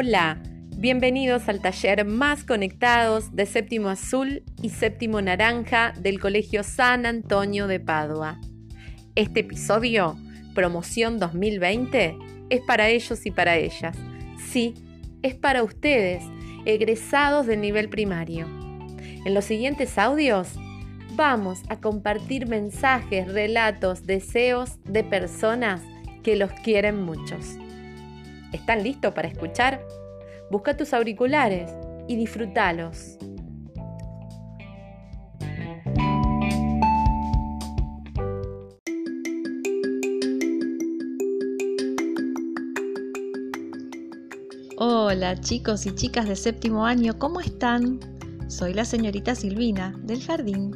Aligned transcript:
Hola, 0.00 0.40
bienvenidos 0.76 1.48
al 1.48 1.60
taller 1.60 2.04
más 2.04 2.44
conectados 2.44 3.34
de 3.34 3.46
séptimo 3.46 3.88
azul 3.88 4.44
y 4.62 4.68
séptimo 4.68 5.20
naranja 5.20 5.92
del 5.98 6.20
Colegio 6.20 6.62
San 6.62 7.04
Antonio 7.04 7.66
de 7.66 7.80
Padua. 7.80 8.38
Este 9.16 9.40
episodio, 9.40 10.16
promoción 10.54 11.18
2020, 11.18 12.16
es 12.48 12.60
para 12.60 12.90
ellos 12.90 13.26
y 13.26 13.32
para 13.32 13.56
ellas. 13.56 13.96
Sí, 14.38 14.74
es 15.22 15.34
para 15.34 15.64
ustedes, 15.64 16.22
egresados 16.64 17.48
del 17.48 17.60
nivel 17.60 17.88
primario. 17.88 18.46
En 19.24 19.34
los 19.34 19.46
siguientes 19.46 19.98
audios 19.98 20.50
vamos 21.16 21.62
a 21.70 21.80
compartir 21.80 22.46
mensajes, 22.46 23.26
relatos, 23.26 24.06
deseos 24.06 24.78
de 24.84 25.02
personas 25.02 25.82
que 26.22 26.36
los 26.36 26.52
quieren 26.52 27.02
muchos. 27.02 27.58
¿Están 28.52 28.82
listos 28.82 29.12
para 29.12 29.28
escuchar? 29.28 29.84
Busca 30.50 30.76
tus 30.76 30.94
auriculares 30.94 31.70
y 32.06 32.16
disfrútalos. 32.16 33.18
Hola 44.80 45.38
chicos 45.40 45.84
y 45.86 45.94
chicas 45.94 46.28
de 46.28 46.36
séptimo 46.36 46.86
año, 46.86 47.18
¿cómo 47.18 47.40
están? 47.40 48.00
Soy 48.48 48.72
la 48.72 48.84
señorita 48.84 49.34
Silvina 49.34 49.94
del 50.04 50.22
jardín. 50.22 50.70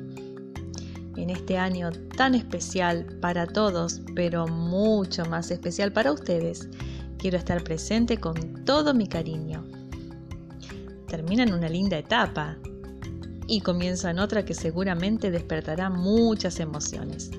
En 1.16 1.30
este 1.30 1.56
año 1.56 1.90
tan 2.16 2.34
especial 2.34 3.06
para 3.20 3.46
todos, 3.46 4.02
pero 4.14 4.46
mucho 4.46 5.24
más 5.26 5.50
especial 5.50 5.92
para 5.92 6.12
ustedes, 6.12 6.68
Quiero 7.22 7.38
estar 7.38 7.62
presente 7.62 8.16
con 8.16 8.64
todo 8.64 8.94
mi 8.94 9.06
cariño. 9.06 9.64
Terminan 11.06 11.52
una 11.52 11.68
linda 11.68 11.96
etapa 11.96 12.56
y 13.46 13.60
comienzan 13.60 14.18
otra 14.18 14.44
que 14.44 14.54
seguramente 14.54 15.30
despertará 15.30 15.88
muchas 15.88 16.58
emociones. 16.58 17.30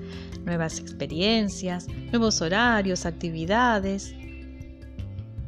Nuevas 0.46 0.80
experiencias, 0.80 1.90
nuevos 2.14 2.42
horarios, 2.42 3.06
actividades. 3.06 4.16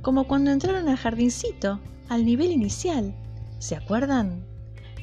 Como 0.01 0.27
cuando 0.27 0.51
entraron 0.51 0.89
al 0.89 0.97
jardincito, 0.97 1.79
al 2.09 2.25
nivel 2.25 2.51
inicial. 2.51 3.15
¿Se 3.59 3.77
acuerdan? 3.77 4.43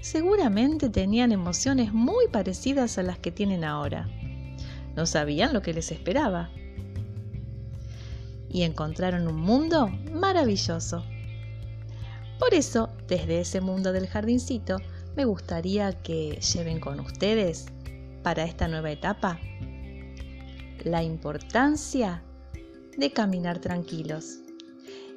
Seguramente 0.02 0.90
tenían 0.90 1.32
emociones 1.32 1.94
muy 1.94 2.28
parecidas 2.28 2.98
a 2.98 3.02
las 3.02 3.18
que 3.18 3.32
tienen 3.32 3.64
ahora. 3.64 4.10
No 4.94 5.06
sabían 5.06 5.54
lo 5.54 5.62
que 5.62 5.72
les 5.72 5.90
esperaba 5.90 6.50
y 8.52 8.62
encontraron 8.62 9.26
un 9.26 9.40
mundo 9.40 9.88
maravilloso. 10.12 11.02
Por 12.38 12.54
eso, 12.54 12.90
desde 13.08 13.40
ese 13.40 13.60
mundo 13.60 13.92
del 13.92 14.06
jardincito, 14.06 14.76
me 15.16 15.24
gustaría 15.24 15.92
que 16.02 16.38
lleven 16.54 16.80
con 16.80 17.00
ustedes 17.00 17.66
para 18.22 18.44
esta 18.44 18.68
nueva 18.68 18.90
etapa 18.90 19.38
la 20.84 21.02
importancia 21.02 22.22
de 22.96 23.12
caminar 23.12 23.58
tranquilos 23.60 24.40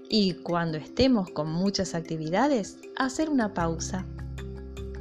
y 0.09 0.35
cuando 0.35 0.77
estemos 0.77 1.29
con 1.31 1.51
muchas 1.51 1.95
actividades, 1.95 2.77
hacer 2.95 3.29
una 3.29 3.53
pausa, 3.53 4.05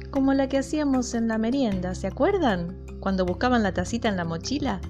como 0.09 0.33
la 0.33 0.49
que 0.49 0.57
hacíamos 0.57 1.13
en 1.13 1.27
la 1.27 1.37
merienda, 1.37 1.93
¿se 1.93 2.07
acuerdan? 2.07 2.85
Cuando 2.99 3.25
buscaban 3.25 3.61
la 3.61 3.73
tacita 3.73 4.09
en 4.09 4.17
la 4.17 4.25
mochila 4.25 4.81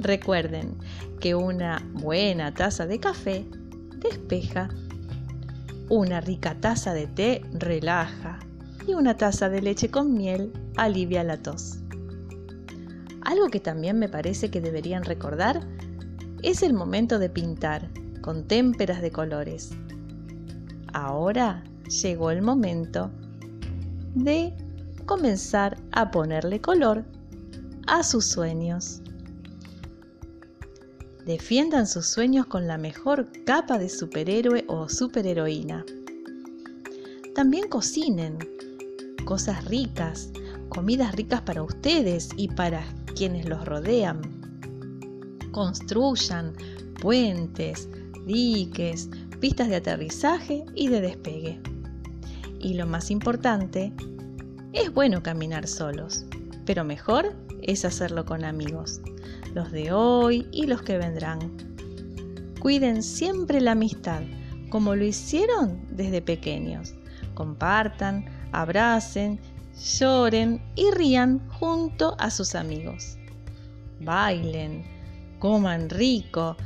Recuerden 0.00 0.76
que 1.20 1.34
una 1.34 1.84
buena 1.94 2.54
taza 2.54 2.86
de 2.86 3.00
café 3.00 3.44
despeja, 3.96 4.68
una 5.88 6.20
rica 6.20 6.54
taza 6.60 6.94
de 6.94 7.08
té 7.08 7.42
relaja 7.52 8.38
y 8.86 8.94
una 8.94 9.16
taza 9.16 9.48
de 9.48 9.60
leche 9.60 9.90
con 9.90 10.14
miel 10.14 10.52
alivia 10.76 11.24
la 11.24 11.36
tos. 11.36 11.78
Algo 13.22 13.48
que 13.48 13.58
también 13.58 13.98
me 13.98 14.08
parece 14.08 14.50
que 14.50 14.60
deberían 14.60 15.04
recordar 15.04 15.66
es 16.42 16.62
el 16.62 16.74
momento 16.74 17.18
de 17.18 17.28
pintar 17.28 17.88
con 18.20 18.46
témperas 18.46 19.02
de 19.02 19.10
colores. 19.10 19.70
Ahora 20.92 21.64
llegó 22.02 22.30
el 22.30 22.40
momento 22.40 23.10
de 24.14 24.54
comenzar 25.06 25.76
a 25.90 26.10
ponerle 26.12 26.60
color 26.60 27.04
a 27.88 28.04
sus 28.04 28.26
sueños. 28.26 29.02
Defiendan 31.28 31.86
sus 31.86 32.06
sueños 32.06 32.46
con 32.46 32.66
la 32.66 32.78
mejor 32.78 33.28
capa 33.44 33.76
de 33.78 33.90
superhéroe 33.90 34.64
o 34.66 34.88
superheroína. 34.88 35.84
También 37.34 37.68
cocinen 37.68 38.38
cosas 39.26 39.62
ricas, 39.66 40.30
comidas 40.70 41.14
ricas 41.14 41.42
para 41.42 41.62
ustedes 41.62 42.30
y 42.38 42.48
para 42.48 42.82
quienes 43.14 43.46
los 43.46 43.62
rodean. 43.66 44.22
Construyan 45.52 46.54
puentes, 47.02 47.90
diques, 48.24 49.10
pistas 49.38 49.68
de 49.68 49.76
aterrizaje 49.76 50.64
y 50.74 50.88
de 50.88 51.02
despegue. 51.02 51.60
Y 52.58 52.72
lo 52.72 52.86
más 52.86 53.10
importante, 53.10 53.92
es 54.72 54.94
bueno 54.94 55.22
caminar 55.22 55.66
solos, 55.66 56.24
pero 56.64 56.84
mejor 56.84 57.36
es 57.60 57.84
hacerlo 57.84 58.24
con 58.24 58.46
amigos 58.46 59.02
los 59.54 59.72
de 59.72 59.92
hoy 59.92 60.46
y 60.52 60.66
los 60.66 60.82
que 60.82 60.98
vendrán. 60.98 61.38
Cuiden 62.60 63.02
siempre 63.02 63.60
la 63.60 63.72
amistad, 63.72 64.22
como 64.70 64.94
lo 64.94 65.04
hicieron 65.04 65.80
desde 65.90 66.20
pequeños. 66.20 66.94
Compartan, 67.34 68.26
abracen, 68.52 69.40
lloren 69.98 70.60
y 70.74 70.90
rían 70.90 71.48
junto 71.50 72.16
a 72.18 72.30
sus 72.30 72.54
amigos. 72.54 73.16
Bailen, 74.00 74.84
coman 75.38 75.88
rico, 75.88 76.56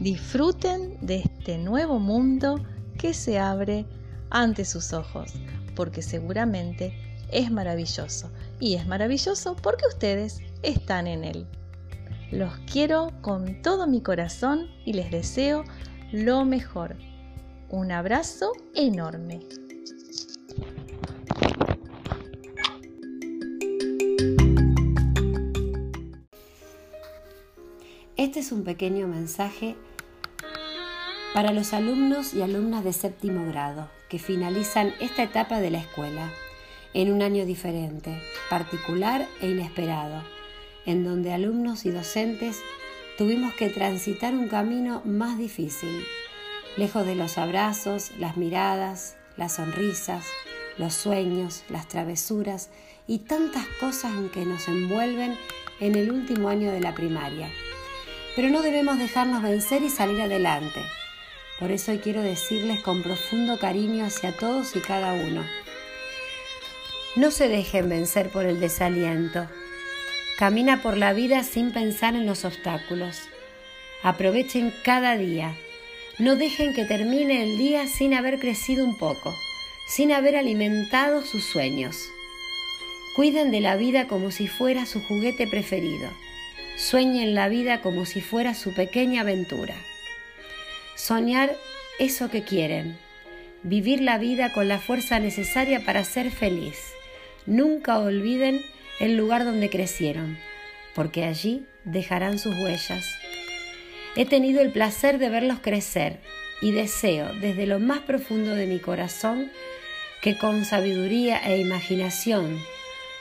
disfruten 0.00 0.98
de 1.00 1.16
este 1.16 1.58
nuevo 1.58 1.98
mundo 1.98 2.60
que 2.98 3.14
se 3.14 3.38
abre 3.38 3.86
ante 4.30 4.64
sus 4.64 4.92
ojos, 4.92 5.32
porque 5.76 6.02
seguramente 6.02 6.94
es 7.30 7.50
maravilloso. 7.50 8.30
Y 8.60 8.74
es 8.74 8.86
maravilloso 8.86 9.56
porque 9.56 9.86
ustedes 9.86 10.40
están 10.62 11.06
en 11.06 11.24
él. 11.24 11.46
Los 12.34 12.52
quiero 12.68 13.12
con 13.20 13.62
todo 13.62 13.86
mi 13.86 14.00
corazón 14.02 14.68
y 14.84 14.94
les 14.94 15.12
deseo 15.12 15.62
lo 16.10 16.44
mejor. 16.44 16.96
Un 17.68 17.92
abrazo 17.92 18.50
enorme. 18.74 19.38
Este 28.16 28.40
es 28.40 28.50
un 28.50 28.64
pequeño 28.64 29.06
mensaje 29.06 29.76
para 31.34 31.52
los 31.52 31.72
alumnos 31.72 32.34
y 32.34 32.42
alumnas 32.42 32.82
de 32.82 32.92
séptimo 32.92 33.46
grado 33.46 33.88
que 34.08 34.18
finalizan 34.18 34.92
esta 35.00 35.22
etapa 35.22 35.60
de 35.60 35.70
la 35.70 35.78
escuela 35.78 36.32
en 36.94 37.12
un 37.12 37.22
año 37.22 37.46
diferente, 37.46 38.20
particular 38.50 39.24
e 39.40 39.50
inesperado 39.50 40.33
en 40.86 41.04
donde 41.04 41.32
alumnos 41.32 41.84
y 41.86 41.90
docentes 41.90 42.60
tuvimos 43.16 43.54
que 43.54 43.68
transitar 43.68 44.34
un 44.34 44.48
camino 44.48 45.02
más 45.04 45.38
difícil, 45.38 46.04
lejos 46.76 47.06
de 47.06 47.14
los 47.14 47.38
abrazos, 47.38 48.10
las 48.18 48.36
miradas, 48.36 49.16
las 49.36 49.54
sonrisas, 49.56 50.26
los 50.78 50.94
sueños, 50.94 51.64
las 51.68 51.88
travesuras 51.88 52.70
y 53.06 53.18
tantas 53.18 53.66
cosas 53.80 54.12
en 54.14 54.28
que 54.30 54.44
nos 54.44 54.66
envuelven 54.68 55.36
en 55.80 55.94
el 55.94 56.10
último 56.10 56.48
año 56.48 56.72
de 56.72 56.80
la 56.80 56.94
primaria. 56.94 57.50
Pero 58.36 58.48
no 58.48 58.62
debemos 58.62 58.98
dejarnos 58.98 59.42
vencer 59.42 59.82
y 59.82 59.90
salir 59.90 60.20
adelante. 60.20 60.80
Por 61.60 61.70
eso 61.70 61.92
quiero 62.02 62.20
decirles 62.20 62.82
con 62.82 63.02
profundo 63.02 63.58
cariño 63.58 64.04
hacia 64.04 64.36
todos 64.36 64.74
y 64.74 64.80
cada 64.80 65.12
uno. 65.12 65.44
No 67.14 67.30
se 67.30 67.48
dejen 67.48 67.88
vencer 67.88 68.28
por 68.30 68.44
el 68.44 68.58
desaliento, 68.58 69.46
Camina 70.38 70.82
por 70.82 70.96
la 70.96 71.12
vida 71.12 71.44
sin 71.44 71.70
pensar 71.70 72.16
en 72.16 72.26
los 72.26 72.44
obstáculos. 72.44 73.28
Aprovechen 74.02 74.74
cada 74.82 75.16
día. 75.16 75.54
No 76.18 76.34
dejen 76.34 76.74
que 76.74 76.84
termine 76.84 77.44
el 77.44 77.56
día 77.56 77.86
sin 77.86 78.14
haber 78.14 78.40
crecido 78.40 78.84
un 78.84 78.98
poco, 78.98 79.32
sin 79.86 80.10
haber 80.10 80.34
alimentado 80.34 81.22
sus 81.22 81.44
sueños. 81.44 81.96
Cuiden 83.14 83.52
de 83.52 83.60
la 83.60 83.76
vida 83.76 84.08
como 84.08 84.32
si 84.32 84.48
fuera 84.48 84.86
su 84.86 85.00
juguete 85.02 85.46
preferido. 85.46 86.10
Sueñen 86.76 87.36
la 87.36 87.48
vida 87.48 87.80
como 87.80 88.04
si 88.04 88.20
fuera 88.20 88.54
su 88.54 88.74
pequeña 88.74 89.20
aventura. 89.20 89.76
Soñar 90.96 91.56
eso 92.00 92.28
que 92.28 92.42
quieren. 92.42 92.98
Vivir 93.62 94.00
la 94.00 94.18
vida 94.18 94.52
con 94.52 94.66
la 94.66 94.80
fuerza 94.80 95.20
necesaria 95.20 95.84
para 95.84 96.02
ser 96.02 96.32
feliz. 96.32 96.76
Nunca 97.46 98.00
olviden 98.00 98.64
el 99.00 99.16
lugar 99.16 99.44
donde 99.44 99.70
crecieron, 99.70 100.38
porque 100.94 101.24
allí 101.24 101.66
dejarán 101.84 102.38
sus 102.38 102.54
huellas. 102.56 103.04
He 104.16 104.26
tenido 104.26 104.60
el 104.60 104.70
placer 104.70 105.18
de 105.18 105.28
verlos 105.28 105.58
crecer 105.60 106.20
y 106.62 106.70
deseo 106.70 107.32
desde 107.40 107.66
lo 107.66 107.80
más 107.80 108.00
profundo 108.00 108.54
de 108.54 108.66
mi 108.66 108.78
corazón 108.78 109.50
que 110.22 110.38
con 110.38 110.64
sabiduría 110.64 111.38
e 111.44 111.58
imaginación, 111.58 112.58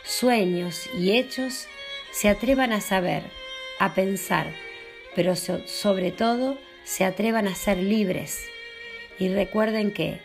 sueños 0.06 0.90
y 0.98 1.12
hechos 1.12 1.68
se 2.12 2.30
atrevan 2.30 2.72
a 2.72 2.80
saber, 2.80 3.24
a 3.80 3.94
pensar, 3.94 4.48
pero 5.16 5.36
sobre 5.36 6.12
todo 6.12 6.58
se 6.84 7.04
atrevan 7.04 7.48
a 7.48 7.56
ser 7.56 7.78
libres. 7.78 8.46
Y 9.20 9.30
recuerden 9.30 9.92
que 9.92 10.22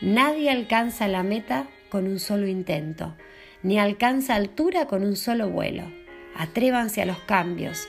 nadie 0.00 0.50
alcanza 0.50 1.08
la 1.08 1.22
meta 1.22 1.68
con 1.88 2.06
un 2.06 2.18
solo 2.18 2.46
intento, 2.46 3.16
ni 3.62 3.78
alcanza 3.78 4.34
altura 4.34 4.86
con 4.86 5.04
un 5.04 5.16
solo 5.16 5.48
vuelo. 5.48 5.84
Atrévanse 6.34 7.02
a 7.02 7.06
los 7.06 7.18
cambios, 7.18 7.88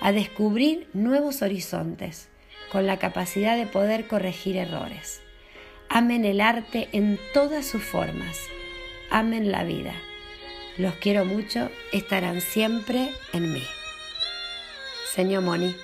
a 0.00 0.12
descubrir 0.12 0.88
nuevos 0.92 1.42
horizontes, 1.42 2.28
con 2.70 2.86
la 2.86 2.98
capacidad 2.98 3.56
de 3.56 3.66
poder 3.66 4.08
corregir 4.08 4.56
errores. 4.56 5.20
Amen 5.88 6.24
el 6.24 6.40
arte 6.40 6.88
en 6.92 7.18
todas 7.34 7.66
sus 7.66 7.82
formas. 7.82 8.38
Amen 9.10 9.52
la 9.52 9.62
vida. 9.62 9.94
Los 10.78 10.94
quiero 10.94 11.24
mucho, 11.24 11.70
estarán 11.92 12.40
siempre 12.40 13.10
en 13.34 13.52
mí. 13.52 13.62
Señor 15.14 15.42
Moni. 15.42 15.76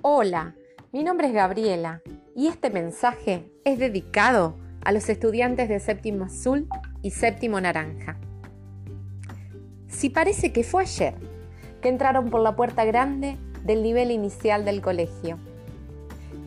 Hola, 0.00 0.54
mi 0.92 1.04
nombre 1.04 1.26
es 1.26 1.34
Gabriela 1.34 2.00
y 2.36 2.48
este 2.48 2.68
mensaje 2.68 3.50
es 3.64 3.78
dedicado 3.78 4.56
a 4.84 4.92
los 4.92 5.08
estudiantes 5.08 5.70
de 5.70 5.80
séptimo 5.80 6.26
azul 6.26 6.68
y 7.00 7.10
séptimo 7.10 7.58
naranja. 7.60 8.18
Si 9.88 10.10
parece 10.10 10.52
que 10.52 10.62
fue 10.62 10.82
ayer 10.82 11.14
que 11.80 11.88
entraron 11.88 12.28
por 12.28 12.42
la 12.42 12.54
puerta 12.54 12.84
grande 12.84 13.38
del 13.64 13.82
nivel 13.82 14.10
inicial 14.10 14.66
del 14.66 14.82
colegio. 14.82 15.38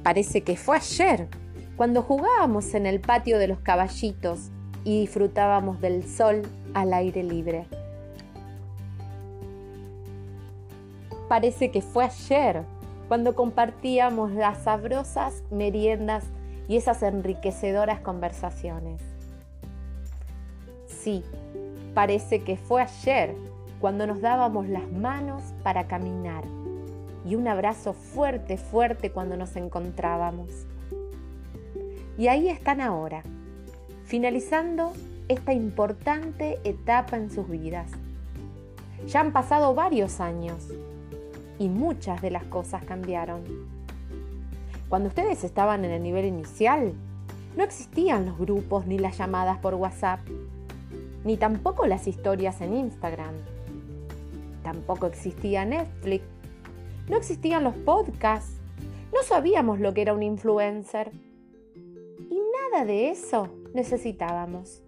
Parece 0.04 0.42
que 0.42 0.56
fue 0.56 0.78
ayer 0.78 1.28
cuando 1.76 2.04
jugábamos 2.04 2.76
en 2.76 2.86
el 2.86 3.00
patio 3.00 3.40
de 3.40 3.48
los 3.48 3.60
caballitos 3.60 4.52
y 4.84 5.02
disfrutábamos 5.02 5.82
del 5.82 6.08
sol 6.08 6.44
al 6.76 6.94
aire 6.94 7.24
libre. 7.24 7.66
Parece 11.28 11.72
que 11.72 11.82
fue 11.82 12.06
ayer 12.06 12.64
cuando 13.10 13.36
compartíamos 13.36 14.32
las 14.34 14.60
sabrosas 14.60 15.44
meriendas 15.50 16.24
y 16.68 16.78
esas 16.78 17.02
enriquecedoras 17.02 18.02
conversaciones. 18.02 19.02
Sí, 20.86 21.24
parece 21.96 22.44
que 22.44 22.56
fue 22.56 22.84
ayer 22.84 23.36
cuando 23.82 24.06
nos 24.06 24.22
dábamos 24.22 24.70
las 24.70 24.88
manos 24.92 25.42
para 25.64 25.88
caminar 25.88 26.44
y 27.26 27.34
un 27.34 27.48
abrazo 27.48 27.94
fuerte, 27.94 28.58
fuerte 28.58 29.12
cuando 29.12 29.36
nos 29.36 29.56
encontrábamos. 29.56 30.68
Y 32.16 32.28
ahí 32.28 32.48
están 32.48 32.80
ahora, 32.80 33.24
finalizando 34.06 34.94
esta 35.30 35.52
importante 35.52 36.60
etapa 36.64 37.18
en 37.18 37.32
sus 37.32 37.50
vidas. 37.50 37.90
Ya 39.08 39.22
han 39.22 39.34
pasado 39.34 39.74
varios 39.74 40.20
años 40.20 40.68
y 41.60 41.70
muchas 41.70 42.22
de 42.22 42.32
las 42.32 42.46
cosas 42.46 42.84
cambiaron. 42.84 43.44
Cuando 44.90 45.10
ustedes 45.10 45.44
estaban 45.44 45.86
en 45.86 45.92
el 45.92 46.02
nivel 46.02 46.26
inicial, 46.26 46.94
no 47.56 47.64
existían 47.64 48.26
los 48.26 48.40
grupos 48.40 48.88
ni 48.88 48.98
las 48.98 49.18
llamadas 49.18 49.60
por 49.60 49.76
WhatsApp, 49.76 50.22
ni 51.24 51.38
tampoco 51.38 51.86
las 51.86 52.08
historias 52.08 52.62
en 52.62 52.74
Instagram 52.76 53.36
Tampoco 54.64 55.08
existía 55.08 55.66
Netflix. 55.66 56.24
No 57.08 57.18
existían 57.18 57.64
los 57.64 57.76
podcasts. 57.76 58.60
No 59.12 59.24
sabíamos 59.24 59.80
lo 59.80 59.94
que 59.94 60.02
era 60.04 60.14
un 60.14 60.22
influencer. 60.22 61.12
Y 62.30 62.40
nada 62.72 62.86
de 62.86 63.10
eso 63.10 63.50
necesitábamos. 63.74 64.84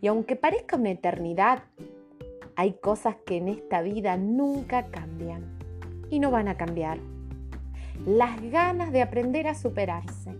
Y 0.00 0.06
aunque 0.06 0.36
parezca 0.36 0.76
una 0.76 0.90
eternidad, 0.90 1.64
hay 2.56 2.72
cosas 2.72 3.16
que 3.26 3.36
en 3.36 3.48
esta 3.48 3.82
vida 3.82 4.16
nunca 4.16 4.86
cambian 4.86 5.44
y 6.10 6.18
no 6.18 6.30
van 6.30 6.48
a 6.48 6.56
cambiar. 6.56 6.98
Las 8.06 8.40
ganas 8.50 8.92
de 8.92 9.02
aprender 9.02 9.46
a 9.46 9.54
superarse 9.54 10.34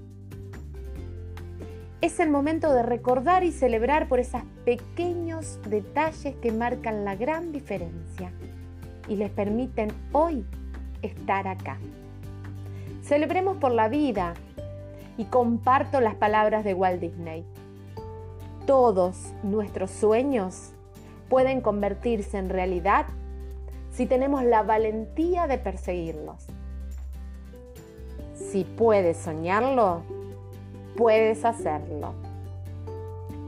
es 2.00 2.18
el 2.20 2.30
momento 2.30 2.72
de 2.72 2.82
recordar 2.82 3.44
y 3.44 3.52
celebrar 3.52 4.08
por 4.08 4.18
esos 4.18 4.42
pequeños 4.64 5.58
detalles 5.68 6.34
que 6.36 6.52
marcan 6.52 7.04
la 7.04 7.16
gran 7.16 7.52
diferencia 7.52 8.32
y 9.08 9.16
les 9.16 9.30
permiten 9.30 9.92
hoy 10.12 10.44
estar 11.02 11.46
acá. 11.48 11.78
Celebremos 13.02 13.58
por 13.58 13.72
la 13.72 13.88
vida 13.88 14.34
y 15.18 15.24
comparto 15.24 16.00
las 16.00 16.14
palabras 16.14 16.64
de 16.64 16.74
Walt 16.74 17.00
Disney. 17.00 17.44
Todos 18.66 19.32
nuestros 19.42 19.90
sueños 19.90 20.75
pueden 21.28 21.60
convertirse 21.60 22.38
en 22.38 22.48
realidad 22.48 23.06
si 23.90 24.06
tenemos 24.06 24.44
la 24.44 24.62
valentía 24.62 25.46
de 25.46 25.58
perseguirlos. 25.58 26.46
Si 28.34 28.64
puedes 28.64 29.16
soñarlo, 29.16 30.02
puedes 30.96 31.44
hacerlo. 31.44 32.14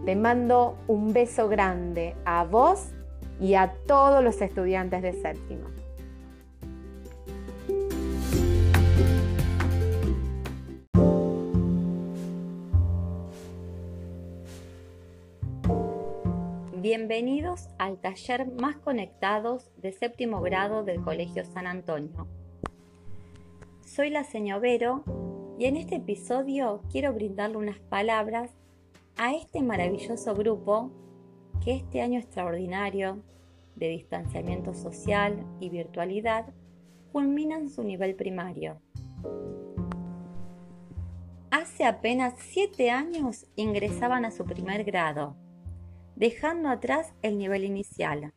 Te 0.05 0.17
mando 0.17 0.77
un 0.87 1.13
beso 1.13 1.49
grande 1.49 2.15
a 2.25 2.45
vos 2.45 2.89
y 3.41 3.55
a 3.55 3.75
todos 3.87 4.25
los 4.25 4.41
estudiantes 4.41 5.03
de 5.03 5.13
séptimo. 5.13 5.78
Bienvenidos 16.91 17.69
al 17.77 17.99
taller 18.01 18.51
más 18.51 18.79
conectados 18.79 19.71
de 19.77 19.93
séptimo 19.93 20.41
grado 20.41 20.85
del 20.85 21.03
Colegio 21.03 21.45
San 21.45 21.67
Antonio. 21.67 22.27
Soy 23.85 24.09
la 24.09 24.25
señora 24.25 24.59
Vero 24.61 25.05
y 25.59 25.67
en 25.67 25.77
este 25.77 25.97
episodio 25.97 26.81
quiero 26.91 27.13
brindarle 27.13 27.59
unas 27.59 27.79
palabras 27.79 28.53
a 29.19 29.35
este 29.35 29.61
maravilloso 29.61 30.35
grupo 30.35 30.91
que 31.63 31.75
este 31.75 32.01
año 32.01 32.19
extraordinario 32.21 33.23
de 33.77 33.89
distanciamiento 33.91 34.73
social 34.73 35.45
y 35.61 35.69
virtualidad 35.69 36.47
culminan 37.13 37.69
su 37.69 37.85
nivel 37.85 38.15
primario. 38.15 38.81
Hace 41.51 41.85
apenas 41.85 42.33
siete 42.39 42.91
años 42.91 43.45
ingresaban 43.57 44.25
a 44.25 44.31
su 44.31 44.47
primer 44.47 44.85
grado, 44.85 45.37
dejando 46.19 46.69
atrás 46.69 47.15
el 47.23 47.39
nivel 47.39 47.65
inicial. 47.65 48.33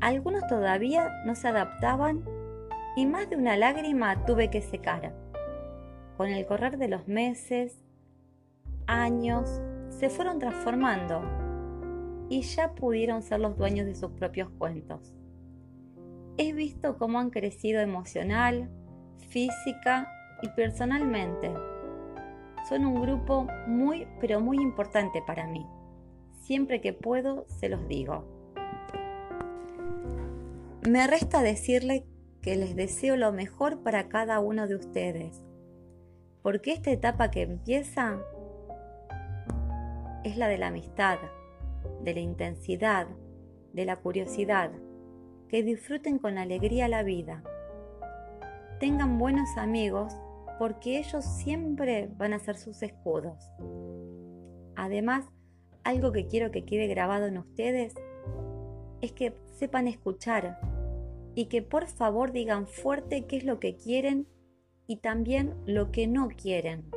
Algunos 0.00 0.46
todavía 0.48 1.22
no 1.24 1.34
se 1.34 1.48
adaptaban 1.48 2.24
y 2.96 3.06
más 3.06 3.30
de 3.30 3.36
una 3.36 3.56
lágrima 3.56 4.26
tuve 4.26 4.50
que 4.50 4.60
secar 4.60 5.14
con 6.16 6.28
el 6.28 6.46
correr 6.46 6.78
de 6.78 6.88
los 6.88 7.06
meses, 7.08 7.84
años, 8.86 9.60
se 9.90 10.08
fueron 10.08 10.38
transformando 10.38 11.22
y 12.28 12.42
ya 12.42 12.72
pudieron 12.74 13.22
ser 13.22 13.40
los 13.40 13.56
dueños 13.56 13.86
de 13.86 13.94
sus 13.94 14.10
propios 14.12 14.48
cuentos. 14.58 15.14
He 16.38 16.52
visto 16.52 16.98
cómo 16.98 17.18
han 17.18 17.30
crecido 17.30 17.80
emocional, 17.80 18.68
física 19.28 20.10
y 20.42 20.48
personalmente. 20.50 21.52
Son 22.68 22.84
un 22.84 23.00
grupo 23.00 23.46
muy, 23.66 24.08
pero 24.20 24.40
muy 24.40 24.58
importante 24.58 25.22
para 25.26 25.46
mí. 25.46 25.66
Siempre 26.46 26.80
que 26.80 26.92
puedo, 26.92 27.44
se 27.48 27.68
los 27.68 27.86
digo. 27.88 28.24
Me 30.88 31.06
resta 31.06 31.42
decirle 31.42 32.06
que 32.40 32.56
les 32.56 32.76
deseo 32.76 33.16
lo 33.16 33.32
mejor 33.32 33.82
para 33.82 34.08
cada 34.08 34.38
uno 34.40 34.68
de 34.68 34.76
ustedes 34.76 35.46
porque 36.46 36.70
esta 36.70 36.92
etapa 36.92 37.32
que 37.32 37.42
empieza 37.42 38.20
es 40.22 40.36
la 40.36 40.46
de 40.46 40.58
la 40.58 40.68
amistad, 40.68 41.18
de 42.04 42.14
la 42.14 42.20
intensidad, 42.20 43.08
de 43.72 43.84
la 43.84 43.96
curiosidad, 43.96 44.70
que 45.48 45.64
disfruten 45.64 46.20
con 46.20 46.38
alegría 46.38 46.86
la 46.86 47.02
vida. 47.02 47.42
Tengan 48.78 49.18
buenos 49.18 49.48
amigos 49.56 50.14
porque 50.60 50.98
ellos 50.98 51.24
siempre 51.24 52.08
van 52.16 52.32
a 52.32 52.38
ser 52.38 52.56
sus 52.56 52.80
escudos. 52.80 53.50
Además, 54.76 55.24
algo 55.86 56.10
que 56.10 56.26
quiero 56.26 56.50
que 56.50 56.64
quede 56.64 56.88
grabado 56.88 57.26
en 57.26 57.38
ustedes 57.38 57.94
es 59.02 59.12
que 59.12 59.34
sepan 59.54 59.86
escuchar 59.86 60.58
y 61.36 61.46
que 61.46 61.62
por 61.62 61.86
favor 61.86 62.32
digan 62.32 62.66
fuerte 62.66 63.26
qué 63.26 63.36
es 63.36 63.44
lo 63.44 63.60
que 63.60 63.76
quieren 63.76 64.26
y 64.88 64.96
también 64.96 65.54
lo 65.64 65.92
que 65.92 66.08
no 66.08 66.28
quieren. 66.28 66.90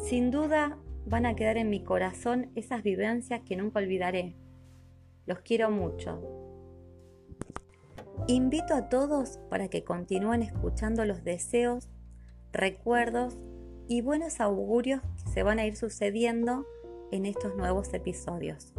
Sin 0.00 0.30
duda 0.30 0.78
van 1.06 1.24
a 1.24 1.34
quedar 1.34 1.56
en 1.56 1.70
mi 1.70 1.82
corazón 1.82 2.50
esas 2.56 2.82
vivencias 2.82 3.40
que 3.40 3.56
nunca 3.56 3.78
olvidaré. 3.78 4.36
Los 5.24 5.38
quiero 5.38 5.70
mucho. 5.70 6.20
Invito 8.28 8.74
a 8.74 8.90
todos 8.90 9.38
para 9.48 9.68
que 9.68 9.82
continúen 9.82 10.42
escuchando 10.42 11.06
los 11.06 11.24
deseos, 11.24 11.88
recuerdos 12.52 13.38
y 13.88 14.02
buenos 14.02 14.40
augurios 14.40 15.00
que 15.24 15.30
se 15.30 15.42
van 15.42 15.58
a 15.58 15.64
ir 15.64 15.74
sucediendo 15.74 16.66
en 17.12 17.26
estos 17.26 17.54
nuevos 17.56 17.92
episodios. 17.94 18.72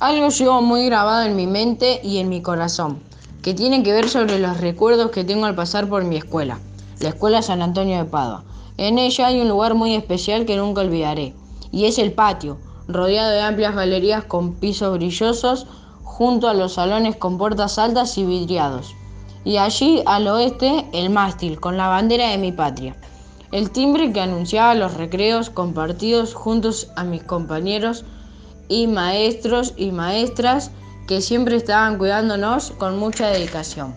Algo 0.00 0.28
llegó 0.28 0.60
muy 0.60 0.84
grabado 0.86 1.24
en 1.24 1.34
mi 1.34 1.46
mente 1.46 2.00
y 2.02 2.18
en 2.18 2.28
mi 2.28 2.42
corazón, 2.42 3.00
que 3.42 3.54
tiene 3.54 3.82
que 3.82 3.92
ver 3.92 4.08
sobre 4.08 4.38
los 4.38 4.60
recuerdos 4.60 5.10
que 5.10 5.24
tengo 5.24 5.46
al 5.46 5.54
pasar 5.54 5.88
por 5.88 6.04
mi 6.04 6.16
escuela, 6.16 6.58
la 7.00 7.08
Escuela 7.08 7.42
San 7.42 7.62
Antonio 7.62 7.96
de 7.98 8.04
Padua. 8.04 8.44
En 8.76 8.98
ella 8.98 9.28
hay 9.28 9.40
un 9.40 9.48
lugar 9.48 9.74
muy 9.74 9.94
especial 9.94 10.44
que 10.44 10.56
nunca 10.56 10.82
olvidaré, 10.82 11.34
y 11.72 11.86
es 11.86 11.98
el 11.98 12.12
patio, 12.12 12.58
rodeado 12.88 13.30
de 13.30 13.40
amplias 13.40 13.74
galerías 13.74 14.24
con 14.24 14.54
pisos 14.54 14.96
brillosos, 14.96 15.66
junto 16.02 16.48
a 16.48 16.54
los 16.54 16.74
salones 16.74 17.16
con 17.16 17.38
puertas 17.38 17.78
altas 17.78 18.16
y 18.18 18.24
vidriados. 18.24 18.94
Y 19.44 19.56
allí 19.56 20.02
al 20.06 20.26
oeste 20.28 20.86
el 20.92 21.10
mástil 21.10 21.60
con 21.60 21.76
la 21.76 21.88
bandera 21.88 22.28
de 22.30 22.38
mi 22.38 22.52
patria. 22.52 22.96
El 23.52 23.70
timbre 23.70 24.12
que 24.12 24.20
anunciaba 24.20 24.74
los 24.74 24.94
recreos 24.94 25.50
compartidos 25.50 26.34
juntos 26.34 26.90
a 26.96 27.04
mis 27.04 27.22
compañeros 27.22 28.04
y 28.68 28.86
maestros 28.86 29.74
y 29.76 29.90
maestras 29.90 30.70
que 31.06 31.20
siempre 31.20 31.56
estaban 31.56 31.98
cuidándonos 31.98 32.70
con 32.72 32.98
mucha 32.98 33.28
dedicación. 33.28 33.94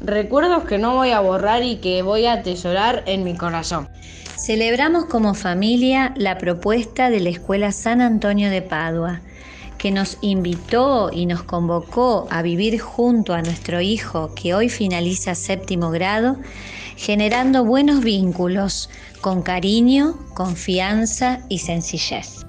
Recuerdos 0.00 0.64
que 0.64 0.78
no 0.78 0.94
voy 0.94 1.10
a 1.10 1.20
borrar 1.20 1.62
y 1.62 1.76
que 1.76 2.02
voy 2.02 2.26
a 2.26 2.34
atesorar 2.34 3.02
en 3.06 3.24
mi 3.24 3.36
corazón. 3.36 3.88
Celebramos 4.46 5.06
como 5.06 5.34
familia 5.34 6.14
la 6.16 6.38
propuesta 6.38 7.10
de 7.10 7.18
la 7.18 7.30
Escuela 7.30 7.72
San 7.72 8.00
Antonio 8.00 8.48
de 8.48 8.62
Padua, 8.62 9.20
que 9.76 9.90
nos 9.90 10.18
invitó 10.20 11.10
y 11.12 11.26
nos 11.26 11.42
convocó 11.42 12.28
a 12.30 12.42
vivir 12.42 12.78
junto 12.78 13.34
a 13.34 13.42
nuestro 13.42 13.80
hijo 13.80 14.32
que 14.36 14.54
hoy 14.54 14.68
finaliza 14.68 15.34
séptimo 15.34 15.90
grado, 15.90 16.36
generando 16.94 17.64
buenos 17.64 18.04
vínculos 18.04 18.88
con 19.20 19.42
cariño, 19.42 20.16
confianza 20.34 21.40
y 21.48 21.58
sencillez. 21.58 22.46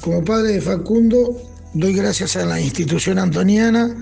Como 0.00 0.24
padre 0.24 0.54
de 0.54 0.60
Facundo, 0.60 1.36
doy 1.72 1.94
gracias 1.94 2.34
a 2.34 2.44
la 2.44 2.60
institución 2.60 3.20
antoniana 3.20 3.94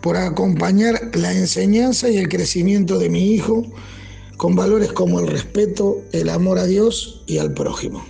por 0.00 0.16
acompañar 0.16 1.10
la 1.16 1.34
enseñanza 1.34 2.08
y 2.08 2.16
el 2.16 2.30
crecimiento 2.30 2.98
de 2.98 3.10
mi 3.10 3.34
hijo 3.34 3.66
con 4.44 4.56
valores 4.56 4.92
como 4.92 5.20
el 5.20 5.26
respeto, 5.26 6.02
el 6.12 6.28
amor 6.28 6.58
a 6.58 6.66
Dios 6.66 7.24
y 7.26 7.38
al 7.38 7.54
prójimo. 7.54 8.04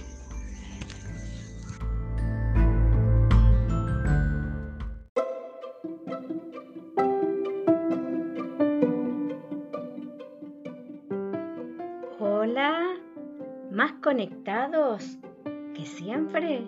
Hola, 12.19 12.97
más 13.71 13.93
conectados 14.03 15.05
que 15.77 15.87
siempre. 15.87 16.65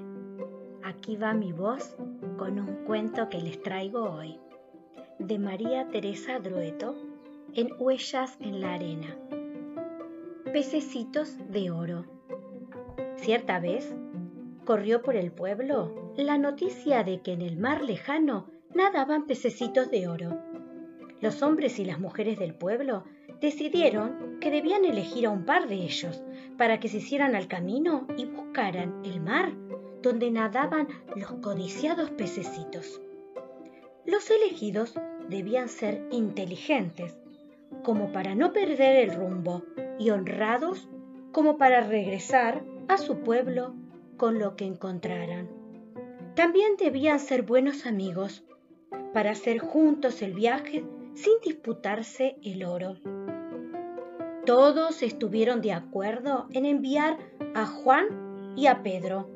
Aquí 0.85 1.17
va 1.17 1.35
mi 1.35 1.51
voz 1.51 1.97
con 2.39 2.61
un 2.61 2.85
cuento 2.87 3.29
que 3.29 3.41
les 3.41 3.61
traigo 3.61 4.13
hoy, 4.13 4.39
de 5.19 5.41
María 5.41 5.89
Teresa 5.91 6.39
Drueto, 6.39 6.95
en 7.55 7.71
Huellas 7.81 8.37
en 8.39 8.61
la 8.61 8.75
Arena. 8.75 9.17
Pececitos 10.57 11.37
de 11.51 11.71
oro. 11.71 12.07
Cierta 13.17 13.61
vez 13.61 13.95
corrió 14.65 15.03
por 15.03 15.15
el 15.15 15.31
pueblo 15.31 16.15
la 16.17 16.39
noticia 16.39 17.05
de 17.05 17.21
que 17.21 17.35
en 17.35 17.43
el 17.43 17.59
mar 17.59 17.85
lejano 17.85 18.47
nadaban 18.75 19.27
pececitos 19.27 19.91
de 19.91 20.09
oro. 20.09 20.41
Los 21.21 21.43
hombres 21.43 21.79
y 21.79 21.85
las 21.85 22.01
mujeres 22.01 22.39
del 22.39 22.55
pueblo 22.55 23.05
decidieron 23.39 24.39
que 24.41 24.51
debían 24.51 24.87
elegir 24.87 25.27
a 25.27 25.31
un 25.31 25.45
par 25.45 25.69
de 25.69 25.75
ellos 25.75 26.23
para 26.57 26.81
que 26.81 26.89
se 26.89 26.97
hicieran 26.97 27.35
al 27.35 27.49
camino 27.49 28.07
y 28.17 28.25
buscaran 28.25 29.05
el 29.05 29.21
mar 29.21 29.53
donde 30.01 30.31
nadaban 30.31 30.89
los 31.15 31.33
codiciados 31.43 32.09
pececitos. 32.13 33.03
Los 34.07 34.31
elegidos 34.31 34.95
debían 35.29 35.69
ser 35.69 36.09
inteligentes, 36.11 37.19
como 37.83 38.13
para 38.13 38.35
no 38.35 38.53
perder 38.53 39.09
el 39.09 39.15
rumbo, 39.15 39.63
y 39.99 40.11
honrados, 40.11 40.89
como 41.33 41.57
para 41.57 41.81
regresar 41.81 42.65
a 42.89 42.99
su 42.99 43.21
pueblo 43.21 43.75
con 44.17 44.39
lo 44.39 44.57
que 44.57 44.65
encontraran. 44.65 45.49
También 46.35 46.77
debían 46.79 47.19
ser 47.19 47.43
buenos 47.43 47.87
amigos, 47.87 48.45
para 49.13 49.31
hacer 49.31 49.59
juntos 49.59 50.23
el 50.23 50.35
viaje 50.35 50.85
sin 51.15 51.35
disputarse 51.45 52.37
el 52.43 52.65
oro. 52.65 52.97
Todos 54.45 55.03
estuvieron 55.03 55.61
de 55.61 55.73
acuerdo 55.73 56.47
en 56.53 56.67
enviar 56.67 57.19
a 57.55 57.67
Juan 57.67 58.55
y 58.57 58.67
a 58.67 58.83
Pedro, 58.83 59.29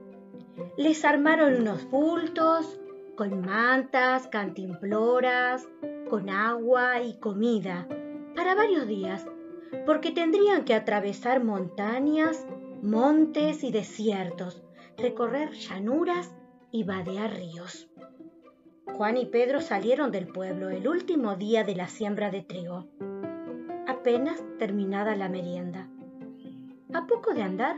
les 0.77 1.05
armaron 1.05 1.55
unos 1.55 1.89
bultos 1.91 2.79
con 3.17 3.41
mantas, 3.41 4.29
cantimploras, 4.29 5.69
con 6.09 6.31
agua 6.31 7.03
y 7.03 7.19
comida 7.19 7.87
para 8.35 8.55
varios 8.55 8.87
días, 8.87 9.27
porque 9.87 10.11
tendrían 10.11 10.65
que 10.65 10.75
atravesar 10.75 11.43
montañas, 11.43 12.47
montes 12.83 13.65
y 13.65 13.73
desiertos, 13.73 14.63
recorrer 14.97 15.53
llanuras 15.53 16.35
y 16.71 16.85
vadear 16.85 17.35
ríos. 17.35 17.89
Juan 18.87 19.17
y 19.17 19.27
Pedro 19.27 19.61
salieron 19.61 20.11
del 20.11 20.27
pueblo 20.27 20.71
el 20.71 20.89
último 20.89 21.37
día 21.37 21.65
de 21.65 21.77
la 21.77 21.89
siembra 21.89 22.31
de 22.31 22.43
trigo, 22.43 22.89
apenas 23.87 24.43
terminada 24.59 25.17
la 25.17 25.29
merienda. 25.29 25.89
A 26.93 27.07
poco 27.07 27.35
de 27.35 27.43
andar, 27.43 27.77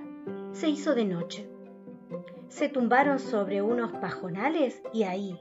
se 0.53 0.69
hizo 0.69 0.95
de 0.95 1.05
noche 1.05 1.49
se 2.53 2.69
tumbaron 2.69 3.19
sobre 3.19 3.63
unos 3.63 3.93
pajonales 3.93 4.83
y 4.93 5.05
ahí, 5.05 5.41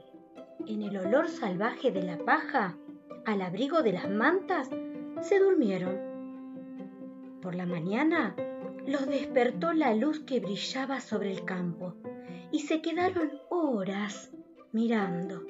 en 0.66 0.80
el 0.80 0.96
olor 0.96 1.28
salvaje 1.28 1.90
de 1.90 2.02
la 2.02 2.16
paja, 2.16 2.78
al 3.26 3.42
abrigo 3.42 3.82
de 3.82 3.92
las 3.92 4.08
mantas, 4.08 4.70
se 5.22 5.38
durmieron. 5.38 5.98
Por 7.40 7.54
la 7.54 7.66
mañana 7.66 8.36
los 8.86 9.06
despertó 9.06 9.72
la 9.72 9.94
luz 9.94 10.20
que 10.20 10.40
brillaba 10.40 11.00
sobre 11.00 11.32
el 11.32 11.44
campo 11.44 11.94
y 12.50 12.60
se 12.60 12.82
quedaron 12.82 13.32
horas 13.48 14.32
mirando 14.72 15.46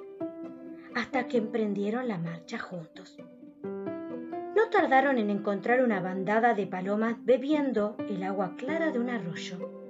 hasta 0.94 1.26
que 1.26 1.38
emprendieron 1.38 2.08
la 2.08 2.18
marcha 2.18 2.58
juntos. 2.58 3.18
No 3.62 4.68
tardaron 4.70 5.18
en 5.18 5.30
encontrar 5.30 5.82
una 5.82 6.00
bandada 6.00 6.54
de 6.54 6.66
palomas 6.66 7.16
bebiendo 7.24 7.96
el 8.08 8.22
agua 8.22 8.54
clara 8.56 8.92
de 8.92 8.98
un 8.98 9.10
arroyo 9.10 9.82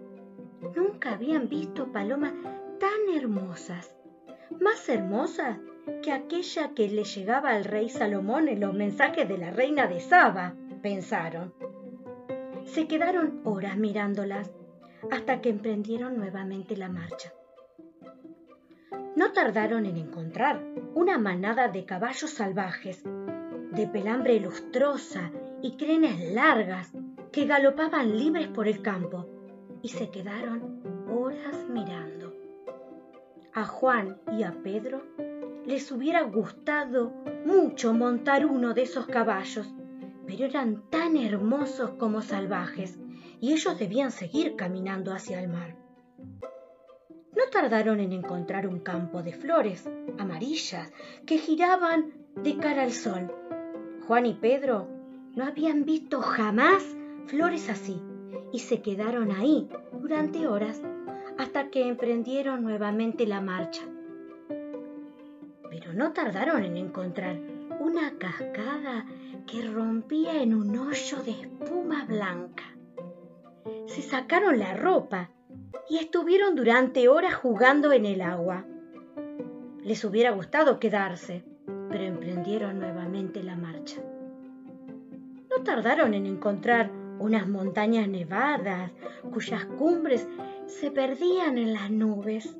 nunca 0.76 1.14
habían 1.14 1.48
visto 1.48 1.90
palomas 1.92 2.32
tan 2.78 3.16
hermosas, 3.16 3.96
más 4.60 4.88
hermosas 4.88 5.58
que 6.02 6.12
aquella 6.12 6.74
que 6.74 6.88
le 6.88 7.04
llegaba 7.04 7.50
al 7.50 7.64
rey 7.64 7.88
Salomón 7.88 8.48
en 8.48 8.60
los 8.60 8.74
mensajes 8.74 9.28
de 9.28 9.38
la 9.38 9.50
reina 9.50 9.86
de 9.86 10.00
Saba, 10.00 10.54
pensaron. 10.82 11.52
Se 12.64 12.86
quedaron 12.86 13.40
horas 13.44 13.76
mirándolas 13.76 14.50
hasta 15.10 15.40
que 15.40 15.50
emprendieron 15.50 16.16
nuevamente 16.16 16.76
la 16.76 16.88
marcha. 16.88 17.32
No 19.16 19.32
tardaron 19.32 19.86
en 19.86 19.96
encontrar 19.96 20.62
una 20.94 21.18
manada 21.18 21.68
de 21.68 21.84
caballos 21.84 22.30
salvajes, 22.30 23.02
de 23.04 23.86
pelambre 23.86 24.38
lustrosa 24.40 25.30
y 25.60 25.76
crenes 25.76 26.32
largas 26.32 26.92
que 27.30 27.46
galopaban 27.46 28.16
libres 28.16 28.48
por 28.48 28.68
el 28.68 28.82
campo 28.82 29.26
y 29.82 29.88
se 29.88 30.10
quedaron 30.10 30.82
horas 31.10 31.56
mirando. 31.68 32.32
A 33.54 33.64
Juan 33.64 34.18
y 34.32 34.44
a 34.44 34.52
Pedro 34.62 35.02
les 35.66 35.90
hubiera 35.92 36.22
gustado 36.22 37.12
mucho 37.44 37.92
montar 37.92 38.46
uno 38.46 38.74
de 38.74 38.82
esos 38.82 39.06
caballos, 39.06 39.72
pero 40.26 40.46
eran 40.46 40.88
tan 40.90 41.16
hermosos 41.16 41.90
como 41.98 42.22
salvajes 42.22 42.98
y 43.40 43.52
ellos 43.52 43.78
debían 43.78 44.10
seguir 44.10 44.56
caminando 44.56 45.12
hacia 45.12 45.40
el 45.40 45.48
mar. 45.48 45.76
No 47.36 47.42
tardaron 47.50 48.00
en 48.00 48.12
encontrar 48.12 48.66
un 48.66 48.80
campo 48.80 49.22
de 49.22 49.32
flores 49.32 49.88
amarillas 50.18 50.92
que 51.26 51.38
giraban 51.38 52.12
de 52.36 52.56
cara 52.56 52.82
al 52.82 52.92
sol. 52.92 53.32
Juan 54.06 54.26
y 54.26 54.34
Pedro 54.34 54.88
no 55.34 55.44
habían 55.44 55.84
visto 55.84 56.20
jamás 56.20 56.84
flores 57.26 57.68
así 57.70 58.00
y 58.52 58.58
se 58.58 58.82
quedaron 58.82 59.30
ahí 59.32 59.68
durante 60.00 60.46
horas 60.46 60.82
hasta 61.38 61.70
que 61.70 61.88
emprendieron 61.88 62.62
nuevamente 62.62 63.26
la 63.26 63.40
marcha. 63.40 63.82
Pero 65.72 65.94
no 65.94 66.12
tardaron 66.12 66.64
en 66.64 66.76
encontrar 66.76 67.40
una 67.80 68.18
cascada 68.18 69.06
que 69.46 69.62
rompía 69.62 70.42
en 70.42 70.52
un 70.52 70.76
hoyo 70.76 71.22
de 71.22 71.30
espuma 71.30 72.04
blanca. 72.04 72.64
Se 73.86 74.02
sacaron 74.02 74.58
la 74.58 74.74
ropa 74.74 75.30
y 75.88 75.96
estuvieron 75.96 76.56
durante 76.56 77.08
horas 77.08 77.32
jugando 77.32 77.90
en 77.92 78.04
el 78.04 78.20
agua. 78.20 78.66
Les 79.82 80.04
hubiera 80.04 80.32
gustado 80.32 80.78
quedarse, 80.78 81.42
pero 81.88 82.04
emprendieron 82.04 82.78
nuevamente 82.78 83.42
la 83.42 83.56
marcha. 83.56 84.02
No 85.48 85.64
tardaron 85.64 86.12
en 86.12 86.26
encontrar 86.26 86.92
unas 87.18 87.48
montañas 87.48 88.08
nevadas 88.08 88.92
cuyas 89.32 89.64
cumbres 89.64 90.28
se 90.66 90.90
perdían 90.90 91.56
en 91.56 91.72
las 91.72 91.90
nubes. 91.90 92.54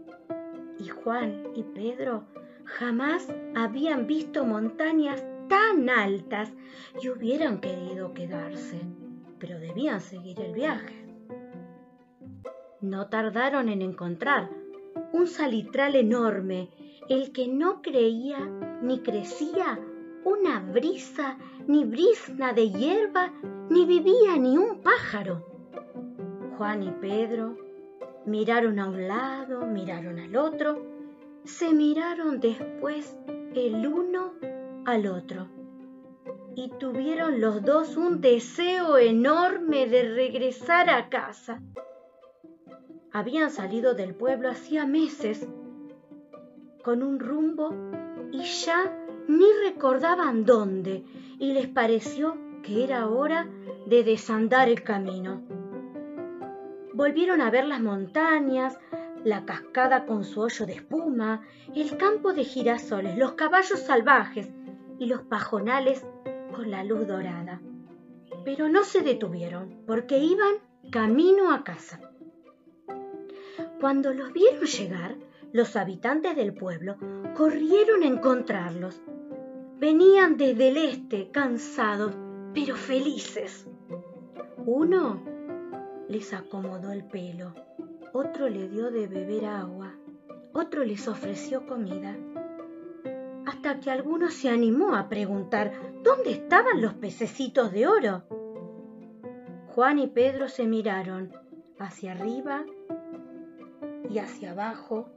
Y 0.78 0.88
Juan 0.88 1.49
y 1.54 1.62
Pedro 1.62 2.25
jamás 2.64 3.33
habían 3.54 4.07
visto 4.07 4.45
montañas 4.45 5.25
tan 5.49 5.88
altas 5.88 6.52
y 7.00 7.09
hubieran 7.09 7.61
querido 7.61 8.14
quedarse, 8.14 8.81
pero 9.38 9.59
debían 9.59 10.00
seguir 10.00 10.40
el 10.40 10.52
viaje. 10.52 11.07
No 12.81 13.09
tardaron 13.09 13.69
en 13.69 13.83
encontrar 13.83 14.50
un 15.12 15.26
salitral 15.26 15.95
enorme, 15.95 16.71
el 17.09 17.33
que 17.33 17.49
no 17.49 17.83
creía 17.83 18.38
ni 18.83 19.00
crecía 19.00 19.78
una 20.25 20.61
brisa, 20.61 21.37
ni 21.66 21.85
brisna 21.85 22.52
de 22.52 22.71
hierba, 22.71 23.33
ni 23.71 23.85
vivía 23.85 24.37
ni 24.38 24.57
un 24.57 24.81
pájaro. 24.81 25.45
Juan 26.57 26.83
y 26.83 26.90
Pedro 26.90 27.57
miraron 28.26 28.78
a 28.78 28.87
un 28.87 29.09
lado, 29.09 29.66
miraron 29.66 30.19
al 30.19 30.37
otro, 30.37 30.91
se 31.44 31.72
miraron 31.72 32.40
después 32.40 33.16
el 33.54 33.87
uno 33.87 34.32
al 34.84 35.06
otro 35.06 35.49
y 36.54 36.70
tuvieron 36.78 37.40
los 37.40 37.62
dos 37.62 37.96
un 37.96 38.20
deseo 38.20 38.99
enorme 38.99 39.87
de 39.87 40.14
regresar 40.14 40.90
a 40.90 41.08
casa. 41.08 41.61
Habían 43.12 43.50
salido 43.50 43.94
del 43.94 44.14
pueblo 44.14 44.50
hacía 44.50 44.87
meses 44.87 45.46
con 46.82 47.02
un 47.02 47.18
rumbo 47.18 47.75
y 48.32 48.42
ya 48.42 48.96
ni 49.28 49.46
recordaban 49.64 50.44
dónde 50.44 51.04
y 51.38 51.52
les 51.52 51.68
pareció 51.68 52.37
que 52.62 52.84
era 52.84 53.08
hora 53.08 53.49
de 53.87 54.04
desandar 54.04 54.68
el 54.68 54.82
camino. 54.82 55.42
Volvieron 56.94 57.40
a 57.40 57.50
ver 57.50 57.64
las 57.64 57.80
montañas, 57.80 58.78
la 59.25 59.45
cascada 59.45 60.07
con 60.07 60.25
su 60.25 60.41
hoyo 60.41 60.67
de 60.67 60.75
espuma, 60.75 61.43
el 61.75 61.97
campo 61.97 62.33
de 62.33 62.45
girasoles, 62.45 63.17
los 63.17 63.33
caballos 63.33 63.81
salvajes 63.81 64.50
y 64.99 65.07
los 65.07 65.23
pajonales 65.23 66.05
con 66.55 66.71
la 66.71 66.85
luz 66.85 67.07
dorada. 67.07 67.61
Pero 68.45 68.69
no 68.69 68.85
se 68.85 69.02
detuvieron 69.02 69.83
porque 69.87 70.19
iban 70.19 70.55
camino 70.91 71.52
a 71.52 71.62
casa. 71.64 72.00
Cuando 73.81 74.12
los 74.12 74.33
vieron 74.33 74.64
llegar, 74.64 75.17
los 75.52 75.76
habitantes 75.76 76.35
del 76.35 76.55
pueblo 76.55 76.97
corrieron 77.37 78.02
a 78.02 78.07
encontrarlos. 78.07 79.02
Venían 79.79 80.37
desde 80.37 80.69
el 80.69 80.76
este, 80.76 81.31
cansados, 81.31 82.14
pero 82.55 82.76
felices. 82.76 83.67
Uno 84.64 85.23
les 86.09 86.33
acomodó 86.33 86.93
el 86.93 87.05
pelo, 87.05 87.55
otro 88.12 88.49
le 88.49 88.69
dio 88.69 88.90
de 88.90 89.07
beber 89.07 89.47
agua, 89.47 89.95
otro 90.52 90.85
les 90.85 91.09
ofreció 91.09 91.66
comida, 91.66 92.16
hasta 93.46 93.81
que 93.81 93.90
alguno 93.90 94.31
se 94.31 94.48
animó 94.48 94.94
a 94.94 95.09
preguntar 95.09 95.72
dónde 96.03 96.33
estaban 96.33 96.81
los 96.81 96.94
pececitos 96.94 97.72
de 97.72 97.87
oro. 97.87 98.25
Juan 99.68 99.98
y 99.98 100.07
Pedro 100.09 100.48
se 100.48 100.66
miraron 100.66 101.33
hacia 101.79 102.12
arriba 102.12 102.64
y 104.09 104.18
hacia 104.18 104.53
abajo 104.53 105.11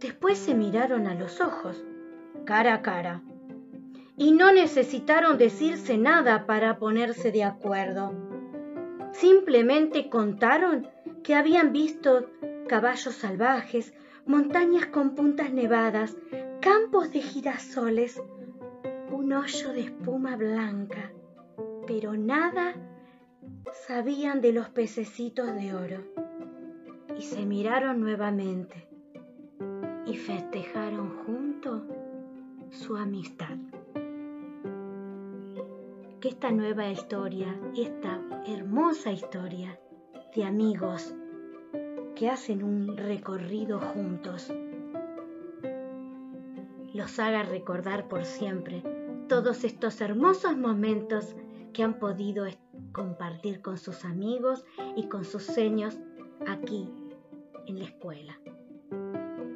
Después 0.00 0.38
se 0.38 0.54
miraron 0.54 1.08
a 1.08 1.14
los 1.14 1.40
ojos, 1.40 1.84
cara 2.44 2.74
a 2.74 2.82
cara, 2.82 3.22
y 4.16 4.30
no 4.30 4.52
necesitaron 4.52 5.38
decirse 5.38 5.98
nada 5.98 6.46
para 6.46 6.78
ponerse 6.78 7.32
de 7.32 7.42
acuerdo. 7.42 8.12
Simplemente 9.10 10.08
contaron 10.08 10.86
que 11.22 11.34
habían 11.34 11.72
visto 11.72 12.30
caballos 12.68 13.14
salvajes, 13.14 13.94
montañas 14.26 14.86
con 14.86 15.14
puntas 15.14 15.52
nevadas, 15.52 16.16
campos 16.60 17.12
de 17.12 17.20
girasoles, 17.20 18.22
un 19.10 19.32
hoyo 19.32 19.72
de 19.72 19.80
espuma 19.80 20.36
blanca, 20.36 21.12
pero 21.86 22.14
nada 22.14 22.74
sabían 23.86 24.40
de 24.40 24.52
los 24.52 24.68
pececitos 24.68 25.54
de 25.54 25.74
oro. 25.74 26.04
Y 27.18 27.22
se 27.22 27.44
miraron 27.46 28.00
nuevamente 28.00 28.86
y 30.06 30.16
festejaron 30.16 31.10
juntos 31.24 31.82
su 32.70 32.96
amistad. 32.96 33.56
Que 36.20 36.28
esta 36.28 36.50
nueva 36.50 36.88
historia, 36.88 37.58
esta 37.74 38.20
hermosa 38.46 39.10
historia 39.10 39.78
amigos 40.42 41.14
que 42.14 42.28
hacen 42.28 42.62
un 42.62 42.96
recorrido 42.96 43.80
juntos, 43.80 44.52
los 46.92 47.18
haga 47.18 47.42
recordar 47.42 48.08
por 48.08 48.24
siempre 48.24 48.82
todos 49.28 49.64
estos 49.64 50.00
hermosos 50.00 50.56
momentos 50.56 51.36
que 51.72 51.82
han 51.82 51.98
podido 51.98 52.46
compartir 52.92 53.60
con 53.60 53.78
sus 53.78 54.04
amigos 54.04 54.64
y 54.96 55.08
con 55.08 55.24
sus 55.24 55.44
seños 55.44 55.98
aquí 56.46 56.90
en 57.66 57.78
la 57.78 57.84
escuela 57.84 58.38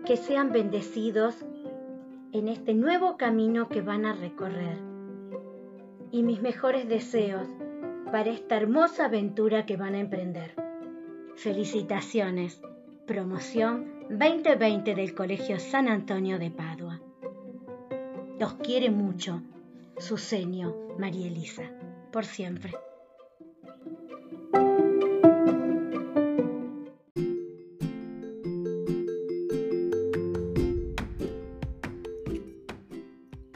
que 0.05 0.17
sean 0.17 0.53
bendecidos 0.53 1.45
en 2.33 2.49
este 2.49 2.75
nuevo 2.75 3.17
camino 3.17 3.69
que 3.69 3.83
van 3.83 4.05
a 4.05 4.13
recorrer. 4.13 4.79
Y 6.11 6.23
mis 6.23 6.43
mejores 6.43 6.89
deseos 6.89 7.47
para 8.11 8.31
esta 8.31 8.57
hermosa 8.57 9.07
aventura 9.07 9.65
que 9.65 9.77
van 9.77 9.95
a 9.95 10.01
emprender. 10.01 10.62
Felicitaciones. 11.37 12.61
Promoción 13.07 14.07
2020 14.11 14.95
del 14.95 15.15
Colegio 15.15 15.59
San 15.59 15.89
Antonio 15.89 16.39
de 16.39 16.51
Padua. 16.51 17.01
Los 18.39 18.55
quiere 18.55 18.91
mucho 18.91 19.43
su 19.99 20.19
seño 20.19 20.75
María 20.99 21.27
Elisa, 21.27 21.65
por 22.13 22.25
siempre. 22.25 22.73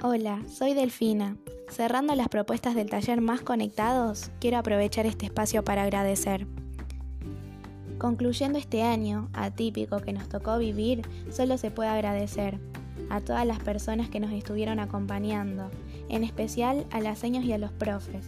Hola, 0.02 0.42
soy 0.48 0.74
Delfina. 0.74 1.36
Cerrando 1.68 2.14
las 2.14 2.28
propuestas 2.28 2.74
del 2.74 2.88
taller 2.88 3.20
Más 3.20 3.42
Conectados, 3.42 4.30
quiero 4.40 4.58
aprovechar 4.58 5.04
este 5.06 5.26
espacio 5.26 5.62
para 5.62 5.82
agradecer. 5.82 6.46
Concluyendo 7.98 8.59
este 8.59 8.82
año 8.82 9.28
atípico 9.32 10.00
que 10.00 10.12
nos 10.12 10.28
tocó 10.28 10.59
vivir, 10.59 11.02
solo 11.30 11.59
se 11.59 11.70
puede 11.70 11.88
agradecer 11.88 12.59
a 13.11 13.20
todas 13.20 13.46
las 13.46 13.59
personas 13.61 14.09
que 14.09 14.20
nos 14.20 14.32
estuvieron 14.32 14.80
acompañando, 14.80 15.70
en 16.09 16.24
especial 16.24 16.87
a 16.90 17.00
las 17.00 17.18
señas 17.18 17.44
y 17.44 17.52
a 17.52 17.59
los 17.59 17.72
profes. 17.72 18.26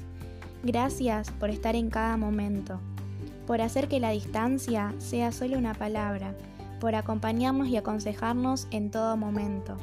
Gracias 0.63 1.31
por 1.33 1.51
estar 1.51 1.77
en 1.77 1.91
cada 1.91 2.17
momento, 2.17 2.81
por 3.47 3.61
hacer 3.61 3.89
que 3.89 4.01
la 4.01 4.11
distancia 4.11 4.95
sea 4.99 5.33
solo 5.33 5.59
una 5.59 5.75
palabra, 5.75 6.35
por 6.81 6.95
acompañarnos 6.95 7.69
y 7.69 7.77
aconsejarnos 7.77 8.69
en 8.71 8.91
todo 8.91 9.17
momento 9.17 9.77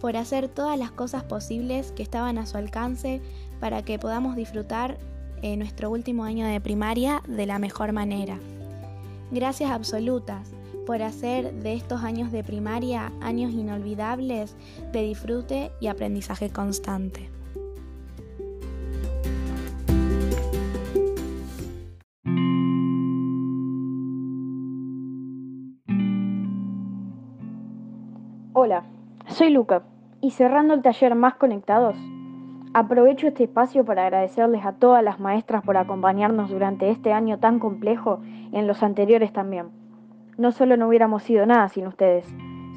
por 0.00 0.16
hacer 0.16 0.48
todas 0.48 0.78
las 0.78 0.90
cosas 0.90 1.24
posibles 1.24 1.92
que 1.92 2.02
estaban 2.02 2.38
a 2.38 2.46
su 2.46 2.56
alcance 2.56 3.20
para 3.60 3.82
que 3.82 3.98
podamos 3.98 4.36
disfrutar 4.36 4.98
nuestro 5.42 5.90
último 5.90 6.24
año 6.24 6.46
de 6.46 6.60
primaria 6.60 7.22
de 7.26 7.46
la 7.46 7.58
mejor 7.58 7.92
manera. 7.92 8.38
Gracias 9.30 9.70
absolutas 9.70 10.52
por 10.86 11.02
hacer 11.02 11.52
de 11.52 11.74
estos 11.74 12.02
años 12.02 12.32
de 12.32 12.42
primaria 12.42 13.12
años 13.20 13.52
inolvidables 13.52 14.56
de 14.92 15.02
disfrute 15.02 15.70
y 15.80 15.88
aprendizaje 15.88 16.50
constante. 16.50 17.28
Hola, 28.54 28.84
soy 29.28 29.50
Luca 29.50 29.84
y 30.20 30.32
cerrando 30.32 30.74
el 30.74 30.82
taller 30.82 31.14
Más 31.14 31.34
Conectados, 31.34 31.96
aprovecho 32.74 33.26
este 33.28 33.44
espacio 33.44 33.84
para 33.84 34.02
agradecerles 34.02 34.64
a 34.64 34.72
todas 34.72 35.02
las 35.02 35.20
maestras 35.20 35.62
por 35.62 35.76
acompañarnos 35.76 36.50
durante 36.50 36.90
este 36.90 37.12
año 37.12 37.38
tan 37.38 37.58
complejo 37.58 38.20
y 38.52 38.56
en 38.56 38.66
los 38.66 38.82
anteriores 38.82 39.32
también. 39.32 39.68
No 40.36 40.52
solo 40.52 40.76
no 40.76 40.88
hubiéramos 40.88 41.22
sido 41.22 41.46
nada 41.46 41.68
sin 41.68 41.86
ustedes, 41.86 42.26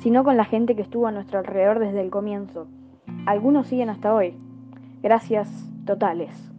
sino 0.01 0.23
con 0.23 0.37
la 0.37 0.45
gente 0.45 0.75
que 0.75 0.81
estuvo 0.81 1.07
a 1.07 1.11
nuestro 1.11 1.39
alrededor 1.39 1.79
desde 1.79 2.01
el 2.01 2.09
comienzo. 2.09 2.67
Algunos 3.25 3.67
siguen 3.67 3.89
hasta 3.89 4.13
hoy. 4.13 4.35
Gracias 5.01 5.47
totales. 5.85 6.50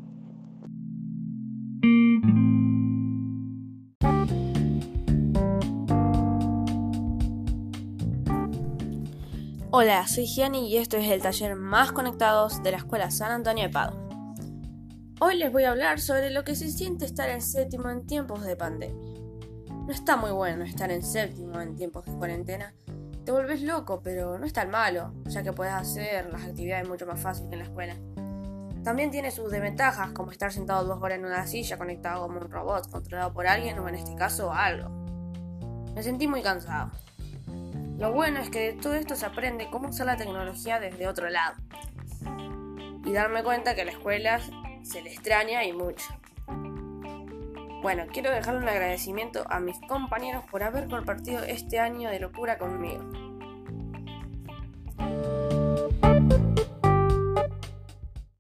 Hola, 9.83 10.07
soy 10.07 10.27
Gianni 10.27 10.69
y 10.69 10.77
esto 10.77 10.97
es 10.97 11.11
el 11.11 11.21
taller 11.21 11.57
más 11.57 11.91
conectados 11.91 12.63
de 12.63 12.71
la 12.71 12.77
Escuela 12.77 13.11
San 13.11 13.33
Antonio 13.33 13.65
de 13.65 13.69
Padua. 13.69 14.01
Hoy 15.21 15.37
les 15.37 15.51
voy 15.51 15.65
a 15.65 15.71
hablar 15.71 15.99
sobre 15.99 16.31
lo 16.31 16.45
que 16.45 16.55
se 16.55 16.71
siente 16.71 17.05
estar 17.05 17.29
en 17.29 17.43
séptimo 17.43 17.91
en 17.91 18.07
tiempos 18.07 18.45
de 18.45 18.55
pandemia. 18.55 19.21
No 19.69 19.91
está 19.91 20.17
muy 20.17 20.31
bueno 20.31 20.63
estar 20.63 20.93
en 20.93 21.03
séptimo 21.03 21.61
en 21.61 21.75
tiempos 21.75 22.05
de 22.05 22.13
cuarentena. 22.13 22.73
Te 23.25 23.33
vuelves 23.33 23.61
loco, 23.63 24.03
pero 24.05 24.39
no 24.39 24.47
es 24.47 24.53
tan 24.53 24.71
malo, 24.71 25.15
ya 25.27 25.43
que 25.43 25.53
puedes 25.53 25.75
hacer 25.75 26.27
las 26.27 26.45
actividades 26.45 26.89
mucho 26.89 27.05
más 27.05 27.19
fácil 27.19 27.49
que 27.49 27.55
en 27.55 27.59
la 27.59 27.65
escuela. 27.65 27.97
También 28.85 29.11
tiene 29.11 29.33
sus 29.33 29.51
desventajas, 29.51 30.13
como 30.13 30.31
estar 30.31 30.53
sentado 30.53 30.85
dos 30.85 31.03
horas 31.03 31.19
en 31.19 31.25
una 31.25 31.45
silla 31.49 31.77
conectado 31.77 32.23
como 32.23 32.39
un 32.39 32.49
robot, 32.49 32.89
controlado 32.89 33.33
por 33.33 33.49
alguien 33.49 33.81
o 33.81 33.89
en 33.89 33.97
este 33.97 34.15
caso 34.15 34.53
algo. 34.53 34.91
Me 35.93 36.05
sentí 36.05 36.29
muy 36.29 36.41
cansado. 36.41 36.93
Lo 37.99 38.13
bueno 38.13 38.41
es 38.41 38.51
que 38.51 38.61
de 38.61 38.73
todo 38.73 38.95
esto 38.95 39.15
se 39.15 39.27
aprende 39.27 39.69
cómo 39.71 39.89
usar 39.89 40.07
la 40.07 40.17
tecnología 40.17 40.81
desde 40.81 41.07
otro 41.07 41.29
lado. 41.31 41.57
Y 43.05 43.13
darme 43.13 43.43
cuenta 43.43 43.75
que 43.75 43.85
la 43.85 43.93
escuela 43.93 44.41
se 44.83 45.03
le 45.03 45.13
extraña 45.13 45.65
y 45.65 45.73
mucho. 45.73 46.07
Bueno, 47.83 48.05
quiero 48.13 48.31
dejarle 48.31 48.61
un 48.61 48.69
agradecimiento 48.69 49.45
a 49.51 49.59
mis 49.59 49.79
compañeros 49.89 50.45
por 50.51 50.63
haber 50.63 50.89
compartido 50.89 51.43
este 51.43 51.81
año 51.81 52.11
de 52.11 52.21
locura 52.21 52.57
conmigo. 52.57 53.32